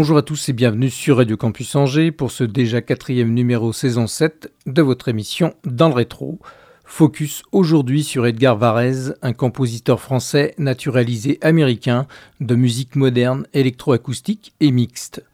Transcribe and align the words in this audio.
Bonjour 0.00 0.18
à 0.18 0.22
tous 0.22 0.48
et 0.48 0.52
bienvenue 0.52 0.90
sur 0.90 1.16
Radio 1.16 1.36
Campus 1.36 1.74
Angers 1.74 2.12
pour 2.12 2.30
ce 2.30 2.44
déjà 2.44 2.80
quatrième 2.80 3.34
numéro 3.34 3.72
saison 3.72 4.06
7 4.06 4.48
de 4.64 4.80
votre 4.80 5.08
émission 5.08 5.54
Dans 5.64 5.88
le 5.88 5.94
rétro. 5.94 6.38
Focus 6.84 7.42
aujourd'hui 7.50 8.04
sur 8.04 8.24
Edgar 8.24 8.56
Varese, 8.56 9.16
un 9.22 9.32
compositeur 9.32 10.00
français 10.00 10.54
naturalisé 10.56 11.40
américain 11.42 12.06
de 12.38 12.54
musique 12.54 12.94
moderne, 12.94 13.48
électroacoustique 13.54 14.52
et 14.60 14.70
mixte. 14.70 15.24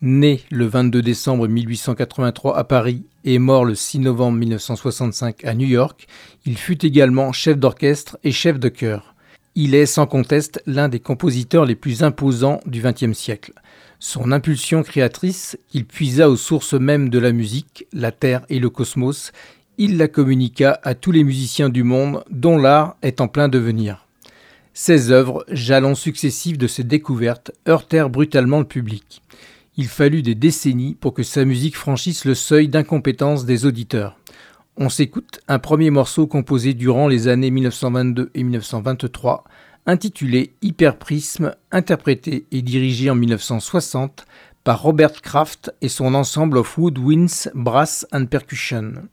Né 0.00 0.40
le 0.50 0.64
22 0.68 1.02
décembre 1.02 1.46
1883 1.46 2.56
à 2.56 2.64
Paris 2.64 3.04
et 3.26 3.38
mort 3.38 3.66
le 3.66 3.74
6 3.74 3.98
novembre 3.98 4.38
1965 4.38 5.44
à 5.44 5.52
New 5.52 5.68
York, 5.68 6.06
il 6.46 6.56
fut 6.56 6.86
également 6.86 7.30
chef 7.32 7.58
d'orchestre 7.58 8.16
et 8.24 8.32
chef 8.32 8.58
de 8.58 8.70
chœur. 8.70 9.14
Il 9.54 9.74
est 9.74 9.84
sans 9.84 10.06
conteste 10.06 10.62
l'un 10.64 10.88
des 10.88 10.98
compositeurs 10.98 11.66
les 11.66 11.76
plus 11.76 12.02
imposants 12.02 12.60
du 12.64 12.80
XXe 12.80 13.12
siècle. 13.12 13.52
Son 13.98 14.32
impulsion 14.32 14.82
créatrice, 14.82 15.58
qu'il 15.68 15.84
puisa 15.86 16.28
aux 16.28 16.36
sources 16.36 16.74
mêmes 16.74 17.08
de 17.08 17.18
la 17.18 17.32
musique, 17.32 17.86
la 17.92 18.12
terre 18.12 18.44
et 18.48 18.58
le 18.58 18.70
cosmos, 18.70 19.32
il 19.78 19.96
la 19.96 20.08
communiqua 20.08 20.78
à 20.82 20.94
tous 20.94 21.10
les 21.10 21.24
musiciens 21.24 21.68
du 21.68 21.82
monde 21.82 22.22
dont 22.30 22.58
l'art 22.58 22.96
est 23.02 23.20
en 23.20 23.28
plein 23.28 23.48
devenir. 23.48 24.06
Ses 24.72 25.10
œuvres, 25.10 25.44
jalons 25.48 25.94
successifs 25.94 26.58
de 26.58 26.66
ses 26.66 26.84
découvertes, 26.84 27.52
heurtèrent 27.68 28.10
brutalement 28.10 28.58
le 28.58 28.64
public. 28.64 29.22
Il 29.76 29.86
fallut 29.86 30.22
des 30.22 30.34
décennies 30.34 30.94
pour 30.94 31.14
que 31.14 31.22
sa 31.22 31.44
musique 31.44 31.76
franchisse 31.76 32.24
le 32.24 32.34
seuil 32.34 32.68
d'incompétence 32.68 33.44
des 33.44 33.66
auditeurs. 33.66 34.18
On 34.76 34.88
s'écoute 34.88 35.40
un 35.46 35.60
premier 35.60 35.90
morceau 35.90 36.26
composé 36.26 36.74
durant 36.74 37.06
les 37.06 37.28
années 37.28 37.50
1922 37.50 38.30
et 38.34 38.42
1923 38.42 39.44
intitulé 39.86 40.54
Hyperprisme, 40.62 41.54
interprété 41.72 42.46
et 42.50 42.62
dirigé 42.62 43.10
en 43.10 43.14
1960 43.14 44.26
par 44.64 44.82
Robert 44.82 45.20
Kraft 45.20 45.72
et 45.82 45.88
son 45.88 46.14
ensemble 46.14 46.58
of 46.58 46.78
woodwinds, 46.78 47.50
brass 47.54 48.06
and 48.12 48.26
percussion. 48.26 49.08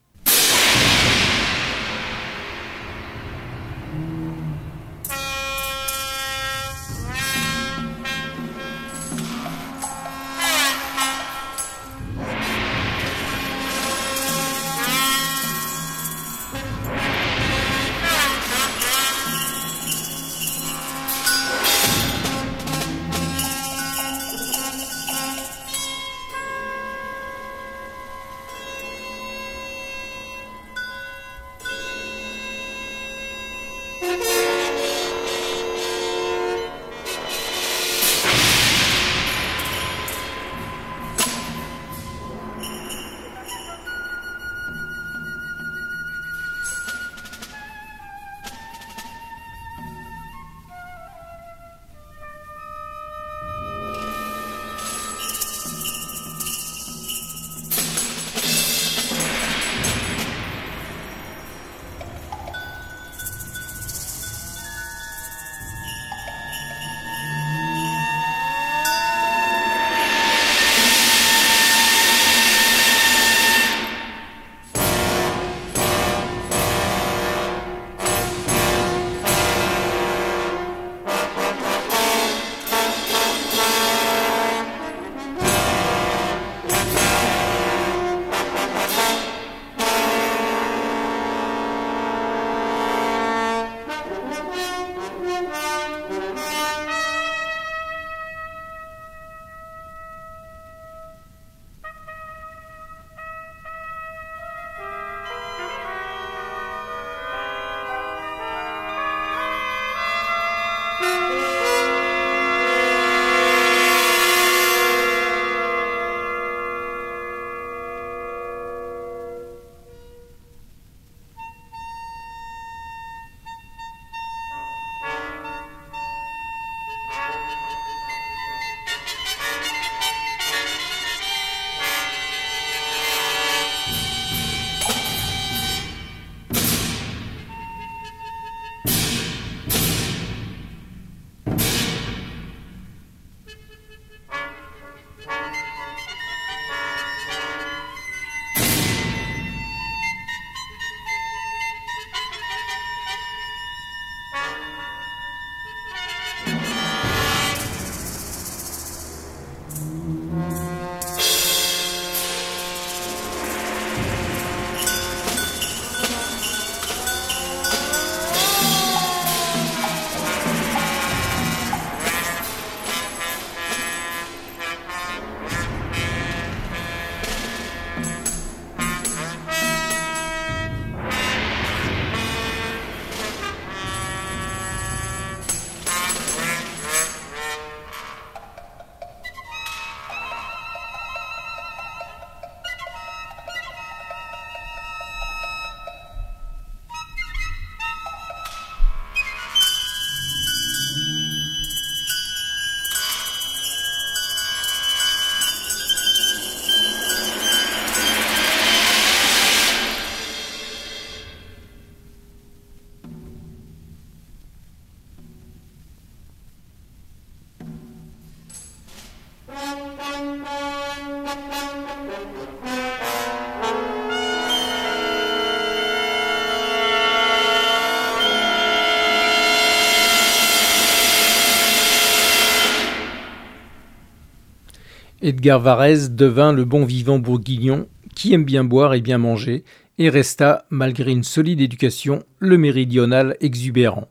Edgar 235.22 235.60
Varèse 235.60 236.12
devint 236.12 236.52
le 236.52 236.66
bon 236.66 236.84
vivant 236.84 237.20
bourguignon 237.20 237.88
qui 238.16 238.34
aime 238.34 238.44
bien 238.44 238.64
boire 238.64 238.96
et 238.96 239.02
bien 239.02 239.20
manger 239.20 239.64
et 240.00 240.10
resta, 240.10 240.66
malgré 240.72 241.12
une 241.12 241.24
solide 241.24 241.62
éducation, 241.62 242.24
le 242.40 242.58
méridional 242.58 243.38
exubérant. 243.40 244.08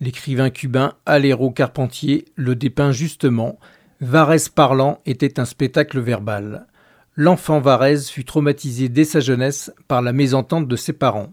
L'écrivain 0.00 0.48
cubain 0.48 0.94
Alero 1.04 1.50
Carpentier 1.50 2.24
le 2.34 2.56
dépeint 2.56 2.92
justement. 2.92 3.58
Varèse 4.00 4.48
parlant 4.48 5.00
était 5.04 5.38
un 5.38 5.44
spectacle 5.44 6.00
verbal. 6.00 6.66
L'enfant 7.14 7.60
Varèse 7.60 8.08
fut 8.08 8.24
traumatisé 8.24 8.88
dès 8.88 9.04
sa 9.04 9.20
jeunesse 9.20 9.70
par 9.86 10.00
la 10.00 10.14
mésentente 10.14 10.66
de 10.66 10.76
ses 10.76 10.94
parents. 10.94 11.32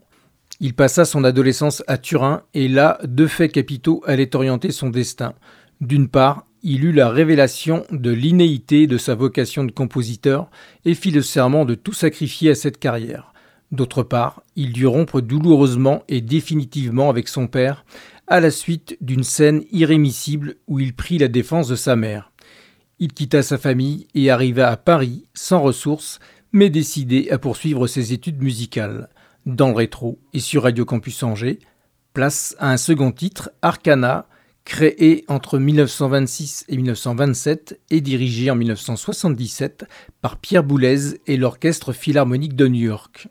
Il 0.59 0.75
passa 0.75 1.05
son 1.05 1.23
adolescence 1.23 1.83
à 1.87 1.97
Turin 1.97 2.43
et 2.53 2.67
là, 2.67 2.99
deux 3.05 3.27
faits 3.27 3.53
capitaux 3.53 4.03
allaient 4.05 4.35
orienter 4.35 4.71
son 4.71 4.89
destin. 4.89 5.33
D'une 5.79 6.09
part, 6.09 6.45
il 6.63 6.85
eut 6.85 6.91
la 6.91 7.09
révélation 7.09 7.85
de 7.91 8.11
l'inéité 8.11 8.87
de 8.87 8.97
sa 8.97 9.15
vocation 9.15 9.63
de 9.63 9.71
compositeur 9.71 10.49
et 10.85 10.93
fit 10.93 11.11
le 11.11 11.21
serment 11.21 11.65
de 11.65 11.75
tout 11.75 11.93
sacrifier 11.93 12.51
à 12.51 12.55
cette 12.55 12.77
carrière. 12.77 13.33
D'autre 13.71 14.03
part, 14.03 14.43
il 14.55 14.73
dut 14.73 14.85
rompre 14.85 15.21
douloureusement 15.21 16.03
et 16.09 16.21
définitivement 16.21 17.09
avec 17.09 17.27
son 17.27 17.47
père 17.47 17.85
à 18.27 18.39
la 18.39 18.51
suite 18.51 18.97
d'une 19.01 19.23
scène 19.23 19.63
irrémissible 19.71 20.55
où 20.67 20.79
il 20.79 20.93
prit 20.93 21.17
la 21.17 21.27
défense 21.27 21.67
de 21.67 21.75
sa 21.75 21.95
mère. 21.95 22.31
Il 22.99 23.13
quitta 23.13 23.41
sa 23.41 23.57
famille 23.57 24.07
et 24.13 24.29
arriva 24.29 24.69
à 24.69 24.77
Paris 24.77 25.25
sans 25.33 25.61
ressources, 25.61 26.19
mais 26.51 26.69
décidé 26.69 27.29
à 27.31 27.39
poursuivre 27.39 27.87
ses 27.87 28.13
études 28.13 28.41
musicales. 28.41 29.09
Dans 29.45 29.69
le 29.69 29.75
rétro 29.75 30.19
et 30.33 30.39
sur 30.39 30.63
Radio 30.63 30.85
Campus 30.85 31.23
Angers, 31.23 31.59
place 32.13 32.55
à 32.59 32.71
un 32.71 32.77
second 32.77 33.11
titre, 33.11 33.49
Arcana, 33.61 34.27
créé 34.65 35.25
entre 35.27 35.57
1926 35.57 36.65
et 36.69 36.75
1927 36.75 37.79
et 37.89 38.01
dirigé 38.01 38.51
en 38.51 38.55
1977 38.55 39.85
par 40.21 40.37
Pierre 40.37 40.63
Boulez 40.63 41.19
et 41.27 41.37
l'Orchestre 41.37 41.93
Philharmonique 41.93 42.55
de 42.55 42.67
New 42.67 42.81
York. 42.81 43.27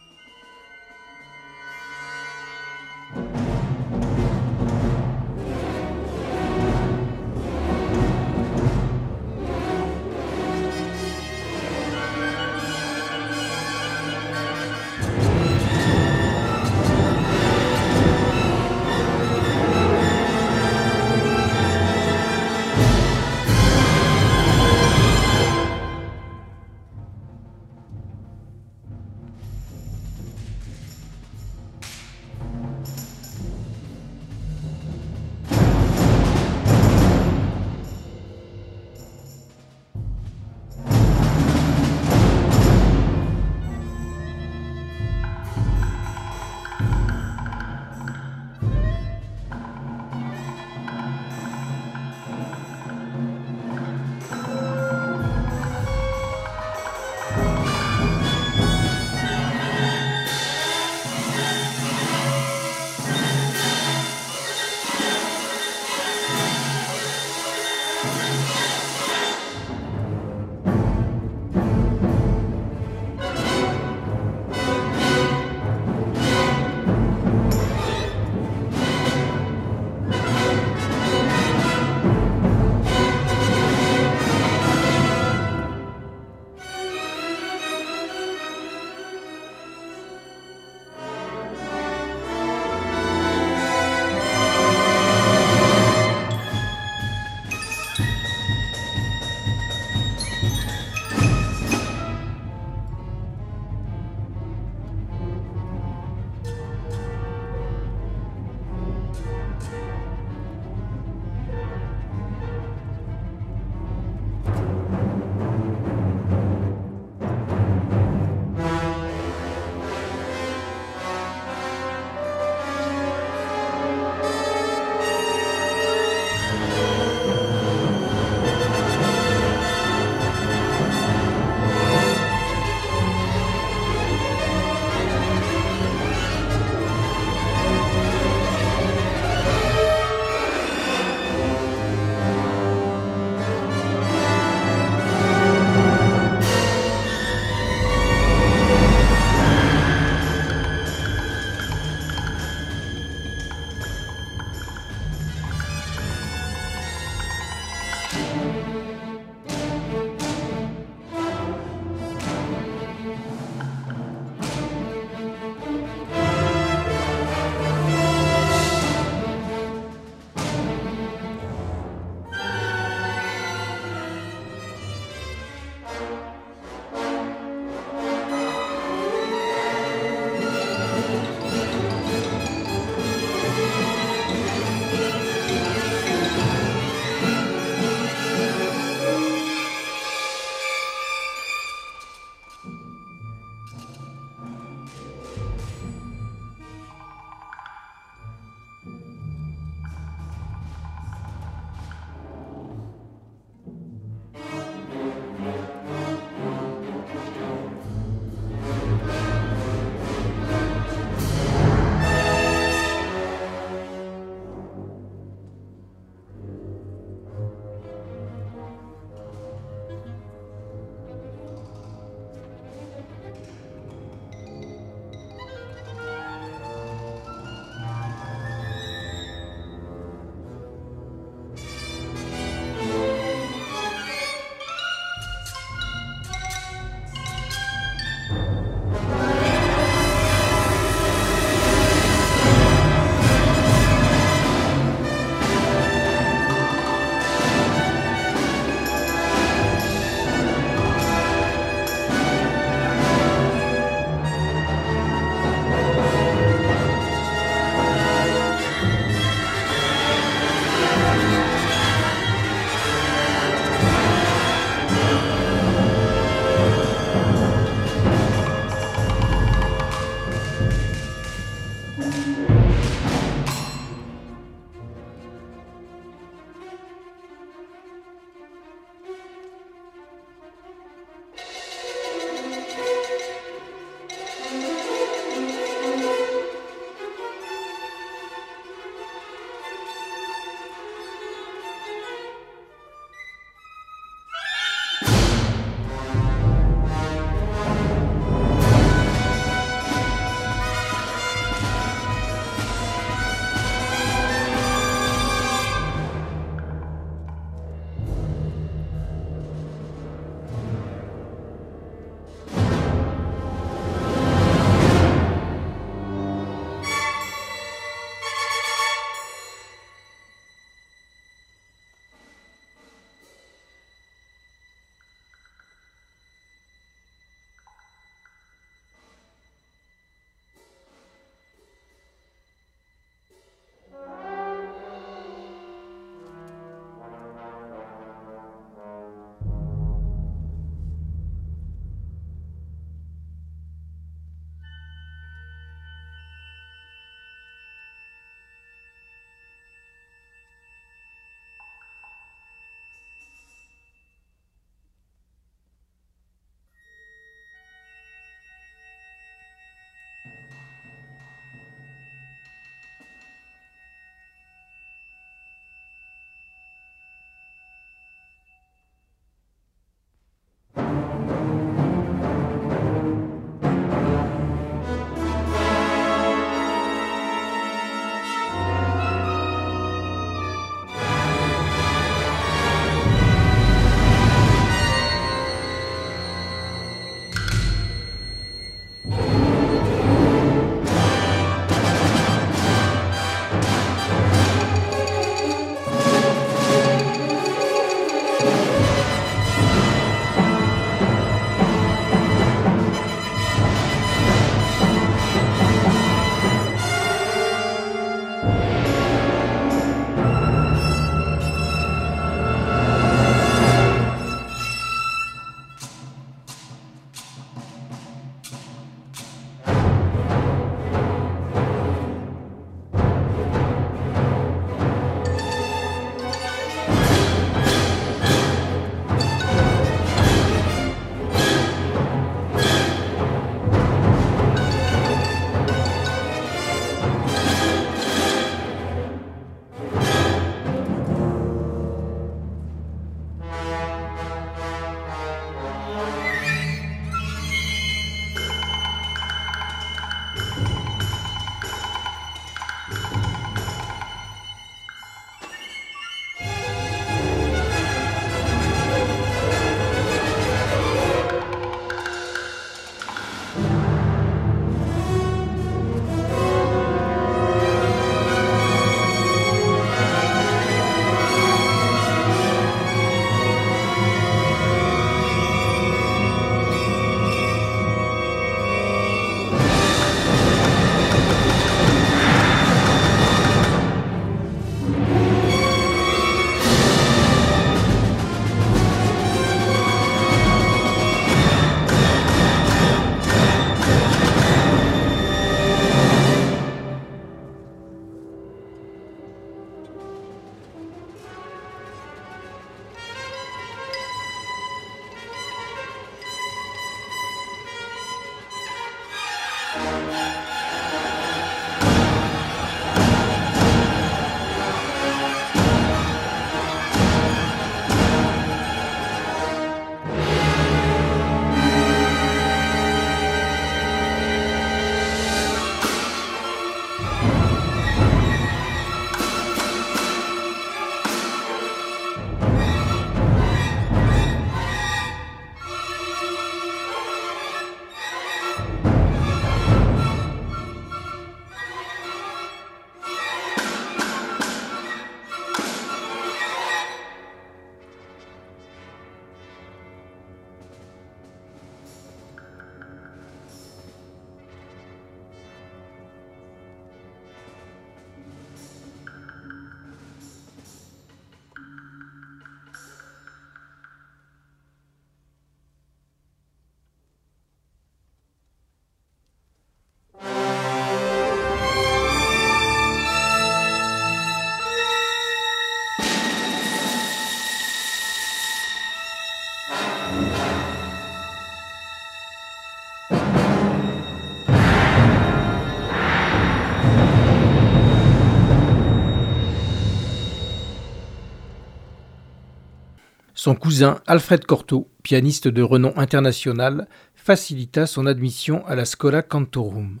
Son 593.48 593.54
cousin 593.54 594.02
Alfred 594.06 594.44
Cortot, 594.44 594.90
pianiste 595.02 595.48
de 595.48 595.62
renom 595.62 595.94
international, 595.96 596.86
facilita 597.14 597.86
son 597.86 598.04
admission 598.04 598.62
à 598.66 598.74
la 598.74 598.84
Scola 598.84 599.22
Cantorum. 599.22 600.00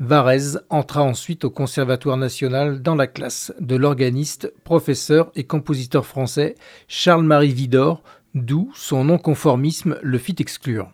Varese 0.00 0.60
entra 0.68 1.02
ensuite 1.02 1.46
au 1.46 1.50
Conservatoire 1.50 2.18
national 2.18 2.82
dans 2.82 2.94
la 2.94 3.06
classe 3.06 3.54
de 3.58 3.74
l'organiste, 3.74 4.52
professeur 4.64 5.32
et 5.34 5.44
compositeur 5.44 6.04
français 6.04 6.56
Charles-Marie 6.86 7.54
Vidor, 7.54 8.02
d'où 8.34 8.70
son 8.74 9.04
non-conformisme 9.04 9.96
le 10.02 10.18
fit 10.18 10.36
exclure. 10.38 10.92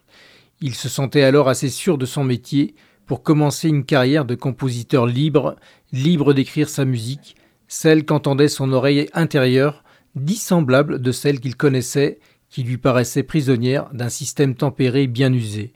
Il 0.61 0.76
se 0.76 0.88
sentait 0.88 1.24
alors 1.24 1.48
assez 1.48 1.70
sûr 1.70 1.98
de 1.98 2.07
son 2.07 2.22
métier 2.22 2.76
pour 3.05 3.24
commencer 3.24 3.68
une 3.68 3.85
carrière 3.85 4.24
de 4.24 4.37
compositeur 4.37 5.07
libre, 5.07 5.57
libre 5.90 6.35
d'écrire 6.35 6.68
sa 6.68 6.85
musique, 6.85 7.35
celle 7.66 8.05
qu'entendait 8.05 8.46
son 8.46 8.72
oreille 8.72 9.09
intérieure, 9.12 9.83
dissemblable 10.14 11.01
de 11.01 11.12
celle 11.12 11.40
qu'il 11.40 11.57
connaissait, 11.57 12.18
qui 12.49 12.62
lui 12.62 12.79
paraissait 12.79 13.23
prisonnière 13.23 13.88
d'un 13.92 14.09
système 14.09 14.55
tempéré 14.55 15.07
bien 15.07 15.33
usé. 15.33 15.73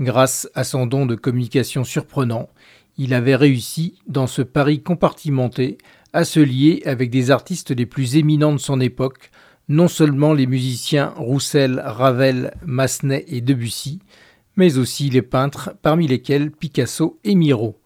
Grâce 0.00 0.48
à 0.54 0.64
son 0.64 0.86
don 0.86 1.06
de 1.06 1.14
communication 1.14 1.84
surprenant, 1.84 2.48
il 2.96 3.14
avait 3.14 3.36
réussi, 3.36 3.96
dans 4.06 4.26
ce 4.26 4.42
Paris 4.42 4.82
compartimenté, 4.82 5.78
à 6.12 6.24
se 6.24 6.40
lier 6.40 6.82
avec 6.86 7.10
des 7.10 7.30
artistes 7.30 7.70
les 7.70 7.86
plus 7.86 8.16
éminents 8.16 8.52
de 8.52 8.58
son 8.58 8.80
époque, 8.80 9.30
non 9.68 9.88
seulement 9.88 10.32
les 10.32 10.46
musiciens 10.46 11.12
Roussel, 11.16 11.82
Ravel, 11.84 12.54
Massenet 12.64 13.24
et 13.28 13.40
Debussy, 13.40 14.00
mais 14.56 14.78
aussi 14.78 15.10
les 15.10 15.22
peintres, 15.22 15.74
parmi 15.82 16.06
lesquels 16.06 16.50
Picasso 16.50 17.18
et 17.24 17.34
Miro. 17.34 17.80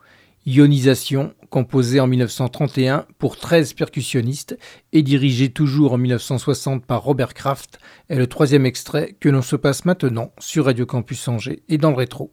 Ionisation, 0.49 1.35
composé 1.51 2.01
en 2.01 2.07
1931 2.07 3.05
pour 3.19 3.37
13 3.37 3.75
percussionnistes 3.75 4.59
et 4.95 5.03
dirigé 5.03 5.51
toujours 5.51 5.93
en 5.93 5.99
1960 5.99 6.87
par 6.87 7.03
Robert 7.03 7.35
Kraft, 7.35 7.79
est 8.09 8.17
le 8.17 8.27
troisième 8.27 8.65
extrait 8.65 9.15
que 9.21 9.29
l'on 9.29 9.43
se 9.43 9.57
passe 9.57 9.85
maintenant 9.85 10.33
sur 10.39 10.65
Radio 10.65 10.87
Campus 10.87 11.29
Angers 11.29 11.63
et 11.69 11.77
dans 11.77 11.91
le 11.91 11.97
rétro. 11.97 12.33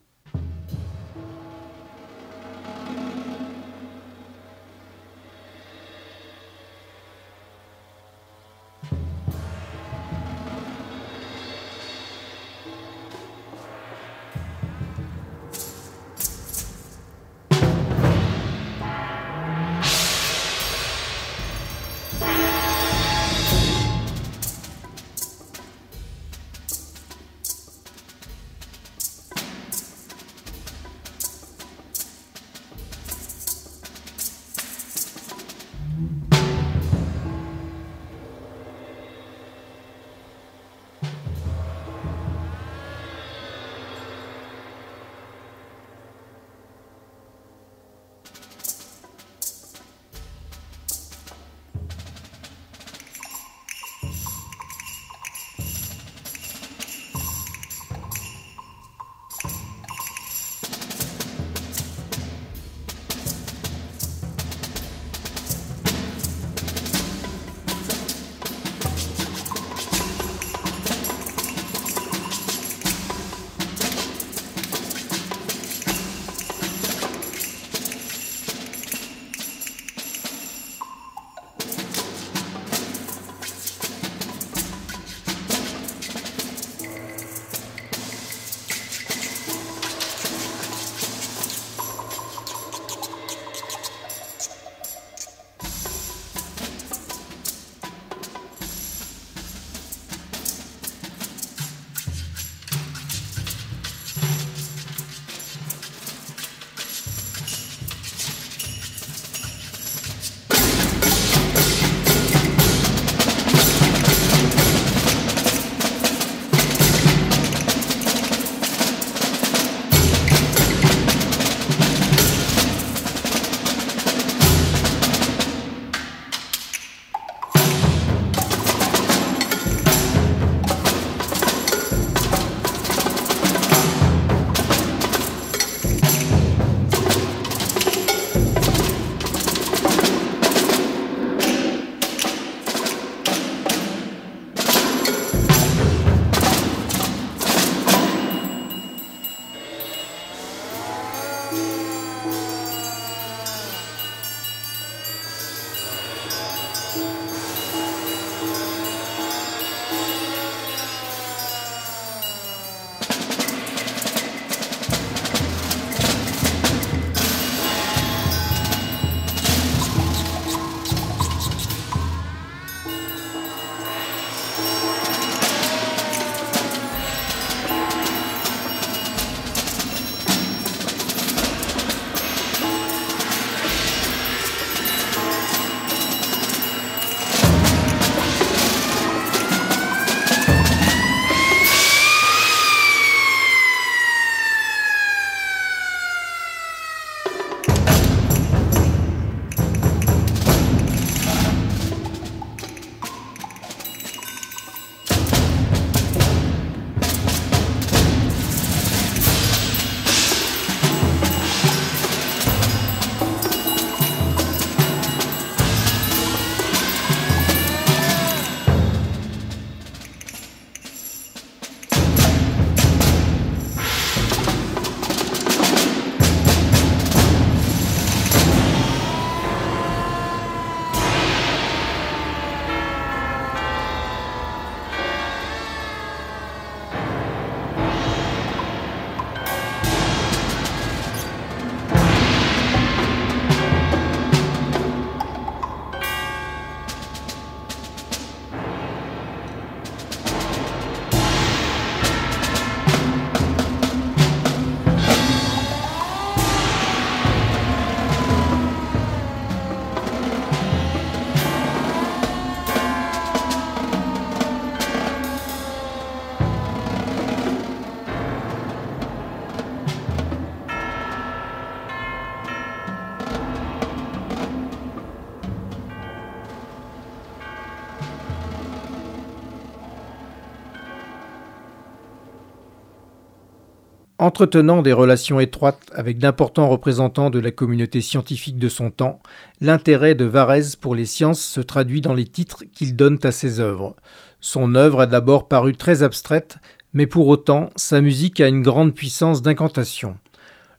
Entretenant 284.25 284.81
des 284.81 284.91
relations 284.91 285.39
étroites 285.39 285.83
avec 285.93 286.17
d'importants 286.17 286.67
représentants 286.67 287.29
de 287.29 287.37
la 287.37 287.51
communauté 287.51 288.01
scientifique 288.01 288.57
de 288.57 288.69
son 288.69 288.89
temps, 288.89 289.19
l'intérêt 289.61 290.15
de 290.15 290.25
Varèse 290.25 290.75
pour 290.75 290.95
les 290.95 291.05
sciences 291.05 291.41
se 291.41 291.61
traduit 291.61 292.01
dans 292.01 292.15
les 292.15 292.25
titres 292.25 292.63
qu'il 292.73 292.95
donne 292.95 293.19
à 293.21 293.31
ses 293.31 293.59
œuvres. 293.59 293.95
Son 294.41 294.73
œuvre 294.73 295.01
a 295.01 295.05
d'abord 295.05 295.47
paru 295.47 295.75
très 295.75 296.01
abstraite, 296.01 296.57
mais 296.91 297.05
pour 297.05 297.27
autant, 297.27 297.69
sa 297.75 298.01
musique 298.01 298.41
a 298.41 298.47
une 298.47 298.63
grande 298.63 298.95
puissance 298.95 299.43
d'incantation. 299.43 300.17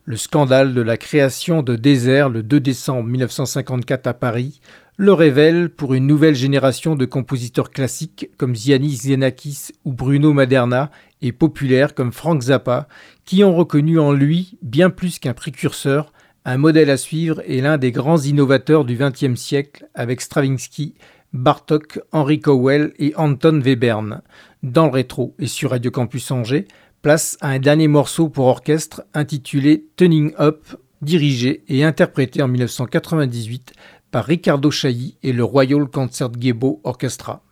Le 0.05 0.17
scandale 0.17 0.75
de 0.75 0.83
la 0.83 0.97
création 0.97 1.63
de 1.63 1.77
Désert 1.77 2.29
le 2.29 2.43
2 2.43 2.59
décembre 2.59 3.05
1954 3.05 4.09
à 4.09 4.15
Paris 4.15 4.61
le 4.97 5.13
révèle 5.13 5.69
pour 5.69 5.93
une 5.93 6.07
nouvelle 6.07 6.35
génération 6.35 6.97
de 6.97 7.05
compositeurs 7.05 7.71
classiques 7.71 8.31
comme 8.39 8.57
Zianis 8.57 8.97
Xenakis 8.97 9.69
ou 9.85 9.93
Bruno 9.93 10.33
Maderna 10.33 10.91
et 11.21 11.33
populaires 11.33 11.95
comme 11.95 12.13
Frank 12.13 12.41
Zappa, 12.41 12.89
qui 13.25 13.45
ont 13.45 13.55
reconnu 13.55 13.99
en 13.99 14.13
lui, 14.13 14.57
bien 14.63 14.89
plus 14.89 15.19
qu'un 15.19 15.35
précurseur, 15.35 16.13
un 16.47 16.57
modèle 16.57 16.91
à 16.91 16.97
suivre 16.97 17.43
et 17.45 17.61
l'un 17.61 17.77
des 17.77 17.93
grands 17.93 18.19
innovateurs 18.19 18.85
du 18.85 18.97
XXe 18.97 19.39
siècle 19.39 19.87
avec 19.95 20.21
Stravinsky, 20.23 20.95
Bartok, 21.33 22.01
Henry 22.13 22.41
Cowell 22.41 22.93
et 22.99 23.13
Anton 23.17 23.61
Webern. 23.61 24.23
Dans 24.63 24.87
le 24.87 24.93
rétro 24.93 25.35
et 25.39 25.47
sur 25.47 25.71
Radio 25.71 25.91
Campus 25.91 26.31
Angers, 26.31 26.67
place 27.03 27.37
à 27.41 27.51
un 27.51 27.59
dernier 27.59 27.89
morceau 27.89 28.29
pour 28.29 28.47
orchestre 28.47 29.03
intitulé 29.13 29.87
Tuning 29.97 30.33
Up, 30.39 30.65
dirigé 31.03 31.63
et 31.69 31.85
interprété 31.85 32.43
en 32.43 32.49
1998 32.49 33.73
par 34.11 34.25
Riccardo 34.25 34.71
Chailly 34.71 35.17
et 35.23 35.33
le 35.33 35.45
Royal 35.45 35.87
Concert 35.87 36.33
Gebo 36.39 36.81
Orchestra. 36.85 37.46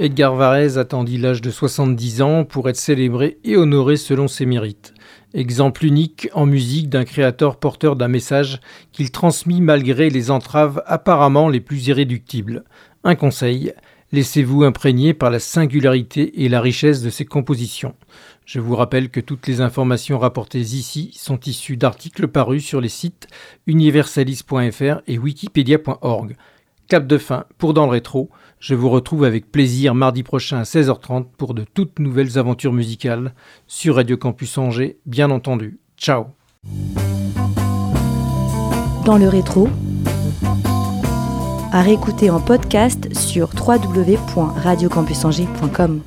Edgar 0.00 0.34
Varèse 0.34 0.78
attendit 0.78 1.18
l'âge 1.18 1.42
de 1.42 1.50
70 1.50 2.22
ans 2.22 2.44
pour 2.44 2.70
être 2.70 2.78
célébré 2.78 3.36
et 3.44 3.58
honoré 3.58 3.98
selon 3.98 4.28
ses 4.28 4.46
mérites. 4.46 4.94
Exemple 5.34 5.84
unique 5.84 6.30
en 6.32 6.46
musique 6.46 6.88
d'un 6.88 7.04
créateur 7.04 7.58
porteur 7.58 7.96
d'un 7.96 8.08
message 8.08 8.60
qu'il 8.92 9.10
transmit 9.10 9.60
malgré 9.60 10.08
les 10.08 10.30
entraves 10.30 10.82
apparemment 10.86 11.50
les 11.50 11.60
plus 11.60 11.88
irréductibles. 11.88 12.64
Un 13.04 13.14
conseil, 13.14 13.74
laissez-vous 14.10 14.64
imprégner 14.64 15.12
par 15.12 15.28
la 15.28 15.38
singularité 15.38 16.42
et 16.42 16.48
la 16.48 16.62
richesse 16.62 17.02
de 17.02 17.10
ses 17.10 17.26
compositions. 17.26 17.94
Je 18.46 18.58
vous 18.58 18.76
rappelle 18.76 19.10
que 19.10 19.20
toutes 19.20 19.46
les 19.48 19.60
informations 19.60 20.18
rapportées 20.18 20.60
ici 20.60 21.10
sont 21.14 21.40
issues 21.40 21.76
d'articles 21.76 22.26
parus 22.26 22.64
sur 22.64 22.80
les 22.80 22.88
sites 22.88 23.28
universalis.fr 23.66 25.02
et 25.06 25.18
wikipedia.org. 25.18 26.36
Cap 26.88 27.06
de 27.06 27.18
fin 27.18 27.44
pour 27.56 27.72
Dans 27.72 27.84
le 27.84 27.92
rétro, 27.92 28.30
je 28.60 28.74
vous 28.74 28.90
retrouve 28.90 29.24
avec 29.24 29.50
plaisir 29.50 29.94
mardi 29.94 30.22
prochain 30.22 30.58
à 30.58 30.64
16h30 30.64 31.24
pour 31.36 31.54
de 31.54 31.64
toutes 31.64 31.98
nouvelles 31.98 32.36
aventures 32.38 32.74
musicales 32.74 33.34
sur 33.66 33.96
Radio 33.96 34.16
Campus 34.16 34.56
Angers, 34.58 35.00
bien 35.06 35.30
entendu. 35.30 35.80
Ciao 35.96 36.26
Dans 39.06 39.16
le 39.16 39.28
rétro, 39.28 39.68
à 41.72 41.80
réécouter 41.82 42.30
en 42.30 42.40
podcast 42.40 43.08
sur 43.16 43.50
www.radiocampusangers.com. 43.66 46.02